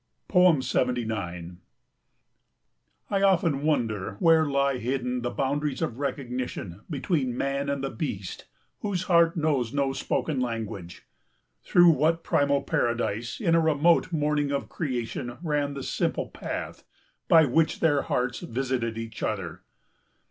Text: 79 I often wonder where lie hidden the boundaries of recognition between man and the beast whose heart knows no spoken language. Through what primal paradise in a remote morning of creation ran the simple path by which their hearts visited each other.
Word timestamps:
79 0.31 1.59
I 3.11 3.21
often 3.21 3.61
wonder 3.61 4.15
where 4.17 4.47
lie 4.49 4.79
hidden 4.79 5.21
the 5.21 5.29
boundaries 5.29 5.79
of 5.79 5.99
recognition 5.99 6.81
between 6.89 7.37
man 7.37 7.69
and 7.69 7.83
the 7.83 7.91
beast 7.91 8.47
whose 8.79 9.03
heart 9.03 9.37
knows 9.37 9.71
no 9.71 9.93
spoken 9.93 10.39
language. 10.39 11.05
Through 11.61 11.91
what 11.91 12.23
primal 12.23 12.63
paradise 12.63 13.39
in 13.39 13.53
a 13.53 13.59
remote 13.61 14.11
morning 14.11 14.49
of 14.51 14.69
creation 14.69 15.37
ran 15.43 15.75
the 15.75 15.83
simple 15.83 16.29
path 16.29 16.83
by 17.27 17.45
which 17.45 17.79
their 17.79 18.01
hearts 18.01 18.39
visited 18.39 18.97
each 18.97 19.21
other. 19.21 19.61